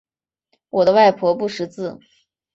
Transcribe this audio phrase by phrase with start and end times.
[0.71, 1.99] 我的外婆不识字